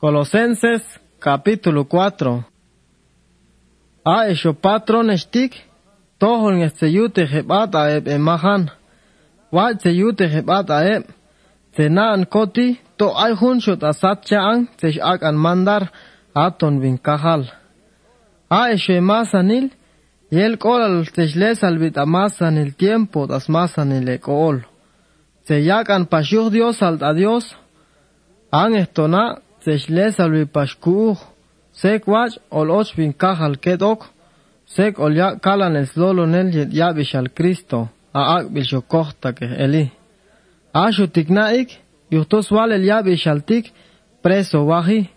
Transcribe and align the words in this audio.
Colosenses 0.00 0.80
capítulo 1.18 1.84
4. 1.84 2.42
A 4.02 4.28
esho 4.28 4.54
patron 4.54 5.10
estik, 5.10 5.52
tohon 6.16 6.62
este 6.62 6.88
yute 6.88 7.26
hebat 7.28 7.74
aeb 7.74 8.08
emahan. 8.08 8.70
Wa 9.52 9.74
te 9.74 9.90
yute 9.92 10.24
hebat 10.24 10.70
aeb. 10.70 11.04
Te 11.76 11.90
naan 11.90 12.24
koti, 12.24 12.80
to 12.96 13.12
ay 13.12 13.36
hun 13.40 13.60
shot 13.60 13.84
asat 13.84 14.24
chaang, 14.24 14.70
te 14.78 14.88
ak 15.12 15.20
an 15.22 15.36
mandar, 15.36 15.92
aton 16.32 16.80
vin 16.80 16.96
kahal. 16.96 17.44
A 18.48 18.72
esho 18.72 18.96
emasanil, 18.96 19.68
yel 20.30 20.56
kolal 20.56 21.04
te 21.12 21.28
shles 21.28 21.60
albit 21.62 22.00
amasan 22.00 22.56
el 22.56 22.72
tiempo 22.74 23.26
das 23.26 23.52
masan 23.52 23.92
el 23.92 24.08
ekol. 24.16 24.64
Te 25.44 25.60
yak 25.60 25.90
an 25.90 26.08
pashuh 26.08 26.48
Dios 26.48 26.80
alt 26.80 27.04
Dios, 27.20 27.44
an 28.50 28.72
estona, 28.80 29.24
Sechles 29.64 30.18
alwi 30.20 30.46
pashkuh, 30.46 31.18
sek 31.72 32.06
wach 32.06 32.38
ol 32.50 32.70
och 32.70 32.88
vin 32.96 33.12
kahal 33.12 33.56
kedok, 33.56 34.06
sek 34.66 34.98
ol 34.98 35.12
ya 35.16 35.38
kalan 35.38 35.76
es 35.76 35.96
lolo 35.96 36.26
nel 36.26 36.48
yet 36.54 36.72
yabish 36.72 37.14
al 37.14 37.28
Cristo, 37.28 37.88
a 38.14 38.36
ak 38.36 38.50
bil 38.52 38.64
shokohta 38.64 39.32
ke 39.32 39.44
eli. 39.44 39.92
Ashu 40.72 41.06
tiknaik, 41.06 41.76
yuhtos 42.10 42.50
wal 42.50 42.72
el 42.72 42.84
yabish 42.84 43.26
al 43.26 43.42
tik, 43.42 43.72
preso 44.22 44.64
wahi, 44.64 45.10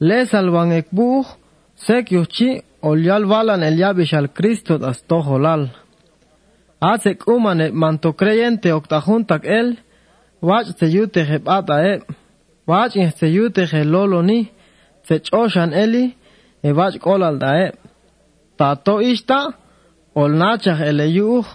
les 0.00 0.34
al 0.34 0.50
wan 0.50 0.72
ekbuh, 0.72 1.24
sek 1.76 2.10
yuhchi 2.10 2.62
ol 2.82 2.98
yal 2.98 3.24
walan 3.24 3.62
el 3.62 3.78
yabish 3.78 4.14
al 4.14 4.28
Cristo 4.28 4.78
das 4.78 4.98
toholal. 5.08 5.70
Atsek 6.80 7.26
uman 7.28 7.60
et 7.60 7.72
manto 7.72 8.12
creyente 8.12 8.74
oktajuntak 8.74 9.44
el, 9.44 9.76
wach 10.42 10.74
te 10.78 10.86
yute 10.86 11.22
hebata 11.24 11.76
e, 11.86 12.00
wach 12.66 12.96
in 12.96 13.10
se 13.18 13.26
yute 13.26 13.66
he 13.70 13.84
lolo 13.84 14.22
ni, 14.22 14.50
se 15.06 15.18
choshan 15.18 15.72
eli, 15.72 16.04
e 16.62 16.72
wach 16.72 16.96
kolal 16.98 17.38
dae. 17.38 17.72
Tato 18.58 19.00
ishta, 19.00 19.40
ol 20.14 20.30
nachach 20.40 20.80
ele 20.80 21.06
yuh, 21.18 21.46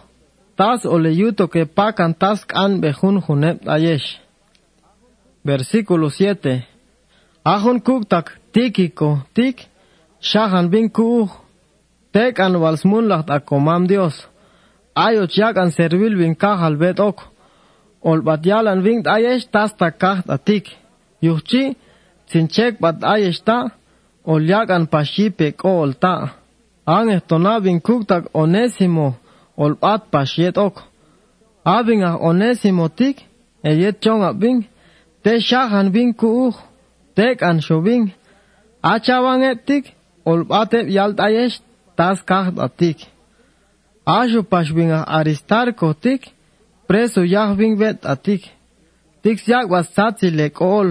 tas 0.58 0.86
ole 0.86 1.12
yuto 1.22 1.48
que 1.48 1.66
pakan 1.66 2.14
tas 2.22 2.46
kan 2.46 2.82
behun 2.82 3.18
hunep 3.26 3.58
ayesh. 3.76 4.20
Versículo 5.44 6.10
7. 6.10 6.62
Ahun 7.44 7.82
kuktak 7.82 8.38
tikiko 8.54 9.10
tik, 9.34 9.66
shahan 10.20 10.70
bin 10.70 10.90
kuh, 10.90 11.30
tek 12.14 12.40
an 12.40 12.54
walsmun 12.62 13.08
lacht 13.08 13.30
akomam 13.30 13.88
Dios. 13.88 14.16
Ayo 14.96 15.26
chiak 15.34 15.58
an 15.58 15.72
servil 15.72 16.14
bin 16.20 16.36
kahal 16.36 16.76
bet 16.78 17.00
ok, 17.00 17.20
ol 18.02 18.22
batyalan 18.22 18.84
vingt 18.86 19.08
ayesh 19.08 19.50
tas 19.52 19.74
takat 19.74 20.30
atik. 20.30 20.81
Yuhchi, 21.22 21.76
sinchek 22.32 22.82
bat 22.82 22.98
ayesta, 23.14 23.58
olyak 24.26 24.70
an 24.70 24.86
pashipe 24.94 25.52
ko 25.52 25.70
olta. 25.84 26.16
An 26.86 27.08
estonabin 27.16 27.80
kuktak 27.88 28.24
onésimo, 28.34 29.10
olpat 29.58 30.02
pashiet 30.12 30.58
ok. 30.58 30.76
Abin 31.66 32.02
ah 32.10 32.18
onésimo 32.30 32.90
tik, 32.90 33.18
eyet 33.64 34.02
chon 34.04 34.22
bing, 34.42 34.60
te 35.24 35.40
shahan 35.40 35.88
bin 35.94 36.14
kuuh, 36.14 36.56
tek 37.16 37.42
an 37.50 37.58
shobin. 37.66 38.04
Achaban 38.84 39.42
etik, 39.52 39.94
olpatep 40.26 40.86
yalt 40.90 41.20
ayest, 41.20 41.64
tas 41.98 42.20
kaht 42.30 42.56
atik. 42.66 42.98
Ashu 44.06 44.42
pashbin 44.52 44.92
ah 44.98 45.06
aristarko 45.18 45.94
tik, 45.94 46.22
preso 46.88 47.22
yahbin 47.36 47.74
vet 47.80 48.06
atik. 48.14 48.42
Tik 49.24 49.38
siak 49.46 49.70
wasatsi 49.74 50.28
lek 50.40 50.62
ol. 50.62 50.90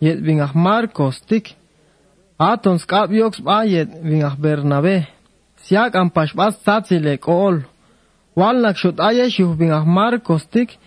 yet 0.00 0.20
bin 0.26 0.40
aj 0.40 0.52
Marcos 0.54 1.20
tik. 1.28 1.54
Atons 2.38 2.84
kap 2.86 3.10
yoks 3.10 3.40
ba 3.42 3.64
yet 3.66 3.90
bin 4.02 4.22
aj 4.28 4.36
Bernabé. 4.38 5.06
Siak 5.64 5.94
an 6.00 6.10
pashbas 6.10 6.54
tatzile 6.64 7.18
kool. 7.18 7.56
walnak 8.38 8.76
shut 8.76 9.00
aye 9.00 9.26
shiu 9.30 9.56
bin 9.58 9.70
aj 9.72 9.84
Marcos 9.86 10.44
tik. 10.54 10.78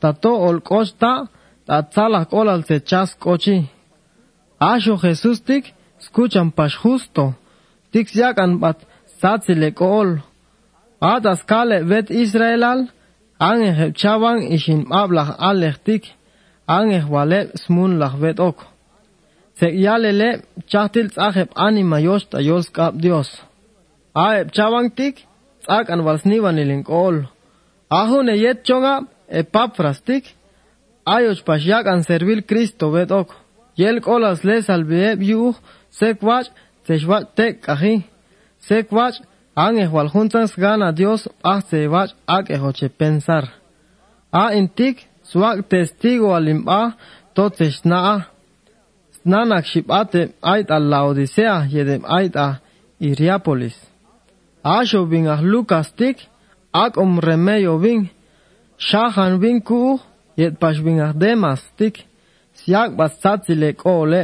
Tato 0.00 0.32
ol 0.48 0.60
kosta 0.60 1.12
tatzala 1.66 2.24
kol 2.32 2.48
al 2.48 2.62
techas 2.62 3.10
kochi. 3.22 3.58
Asho 4.60 4.94
Jesus 5.02 5.40
tik 5.40 5.64
skuchan 6.04 6.48
pash 6.56 6.76
justo. 6.82 7.34
Tik 7.92 8.06
siak 8.08 8.38
an 8.38 8.58
bat 8.62 8.78
tatzile 9.20 9.70
kool. 9.80 10.18
Atas 11.00 11.40
kale 11.50 11.78
vet 11.90 12.10
Israelal. 12.10 12.88
Ange 13.48 13.70
hepchaban 13.78 14.38
ishin 14.56 14.80
mablach 14.90 15.30
alech 15.38 15.78
tik. 15.86 16.04
Ange 16.78 17.00
wale 17.12 17.40
smun 17.62 17.98
lach 18.00 18.16
vet 18.22 18.38
ok. 18.48 18.58
Se 19.58 19.66
yalele 19.84 20.30
chahtil 20.70 21.08
tzaheb 21.10 21.50
anima 21.66 21.98
yosta 22.00 22.38
yos 22.48 22.66
kap 22.76 22.94
Dios. 23.04 23.30
Aeb 24.14 24.48
chavang 24.56 24.90
tik, 24.98 25.16
tzak 25.62 25.90
an 25.92 26.04
walsnivan 26.06 26.60
ilink 26.62 26.88
ol. 27.04 27.16
Ahun 28.00 28.28
e 28.32 28.36
yet 28.44 28.58
chonga 28.66 28.94
e 29.38 29.42
papfras 29.54 29.98
tik, 30.08 30.24
ayoch 31.14 31.42
pashyak 31.46 31.86
servil 32.08 32.40
Cristo 32.48 32.90
vet 32.94 33.10
ok. 33.10 33.30
Yel 33.80 34.00
kolas 34.00 34.44
les 34.44 34.68
albieb 34.74 35.22
yuh, 35.22 35.54
sek 35.98 36.22
wach, 36.22 36.48
sechwach 36.86 37.26
tek 37.36 37.68
ahi. 37.68 37.94
Sek 38.66 38.92
wach, 38.92 39.16
ange 39.56 39.86
wal 39.94 40.08
juntas 40.12 40.52
gana 40.62 40.92
Dios, 40.92 41.28
ah 41.42 41.60
se 41.68 41.88
wach 41.88 42.12
ak 42.26 42.50
ehoche 42.50 42.88
pensar. 42.88 43.44
A 44.32 44.44
intik, 44.58 44.96
suak 45.30 45.68
testigo 45.68 46.34
alimba, 46.34 46.92
totes 47.34 47.84
naa. 47.84 48.20
Nanak 49.24 49.64
shibate 49.70 50.22
ait 50.42 50.70
al 50.70 50.84
Laodicea 50.90 51.66
yedem 51.70 52.02
ait 52.18 52.36
a 52.36 52.60
Iriapolis. 53.00 53.76
Asho 54.64 55.06
bin 55.10 55.26
a 55.26 55.36
Lucas 55.42 55.92
tik, 55.92 56.18
ak 56.72 56.96
om 56.96 57.20
remeyo 57.20 57.78
bin, 57.82 58.08
shahan 58.78 59.40
bin 59.40 59.60
ku, 59.60 59.98
yet 60.36 60.58
pash 60.60 60.80
bin 60.80 61.00
a 61.00 61.12
Demas 61.12 61.62
tik, 61.78 62.04
siak 62.58 62.96
bas 62.96 63.12
satzile 63.22 63.74
ole. 63.84 64.22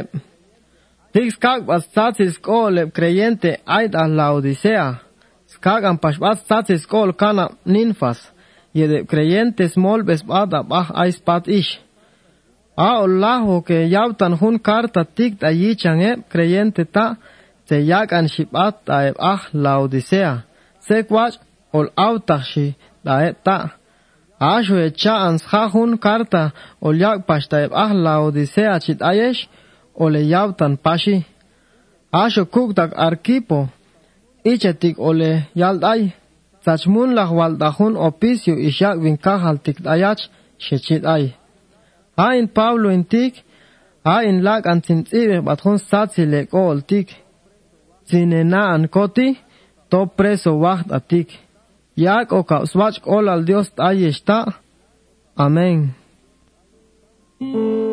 Tik 1.13 1.31
skak 1.33 1.65
bas 1.65 1.83
satzis 1.95 2.37
ole 2.45 2.91
creyente 2.91 3.57
ait 3.65 3.95
a 3.95 4.07
Laodicea. 4.07 4.99
Skak 5.47 5.83
am 5.83 5.97
pash 5.97 6.19
bas 6.19 6.39
satzis 6.49 6.85
kol 6.85 7.13
kana 7.13 7.49
ninfas, 7.65 8.19
y 8.77 9.05
creyentes 9.05 9.75
mol 9.77 10.03
besbad 10.03 10.53
abah 10.53 10.87
aispat 11.01 11.47
ish. 11.47 11.79
A 12.77 12.89
Allahu 13.05 13.63
que 13.67 13.89
yautan 13.89 14.33
hun 14.39 14.59
carta 14.59 15.03
tic 15.03 15.33
allí 15.49 15.75
change 15.81 16.11
creyente 16.31 16.83
ta 16.85 17.05
te 17.67 17.77
yakan 17.91 18.27
shibat 18.33 18.75
ta 18.85 18.97
ah 19.33 19.41
la 19.53 19.73
odisea. 19.83 20.33
Sequach 20.87 21.35
ol 21.73 21.87
autashi 21.95 22.75
da 23.03 23.33
ta. 23.45 23.57
Ashu 24.39 24.75
echa 24.87 25.15
ansha 25.27 25.61
hun 25.73 25.97
carta 25.97 26.43
ol 26.85 26.95
yak 27.03 27.25
pashta 27.27 27.57
ah 27.83 27.91
la 28.05 28.13
odisea 28.25 28.75
chit 28.85 28.99
ayesh 29.11 29.41
ol 30.03 30.13
yautan 30.33 30.77
pashi. 30.85 31.25
Ashu 32.13 32.45
kuktak 32.53 32.91
arkipo. 33.07 33.59
Ichetik 34.51 34.95
ole 34.99 35.31
yaldai. 35.55 36.13
Tajmun 36.67 37.15
lahwal 37.17 37.53
dahun 37.63 37.93
opis 38.07 38.39
yu 38.47 38.55
ishak 38.69 38.97
winka 39.03 39.35
haltik 39.43 39.77
ayach 39.93 40.21
shechit 40.65 41.03
ay. 41.15 41.23
A 42.17 42.27
in 42.39 42.47
Pablo 42.57 42.89
in 42.89 43.03
tik, 43.13 43.33
a 44.03 44.15
in 44.29 44.43
lak 44.47 44.65
an 44.71 44.79
tintzibe 44.85 45.37
bathun 45.47 45.77
satsi 45.89 46.23
leko 46.33 46.59
oltik. 46.71 47.07
Zinena 48.09 48.63
an 48.75 48.83
koti, 48.95 49.27
to 49.89 49.99
preso 50.17 50.51
waht 50.63 50.87
atik. 50.97 51.29
Da 51.31 51.47
Yak 51.97 52.31
o 52.31 52.43
kauswach 52.43 52.99
ol 53.05 53.29
al 53.29 53.43
Dios 53.43 53.71
ayeshta. 53.77 54.39
Amén. 55.35 55.95
Amen. 57.41 57.86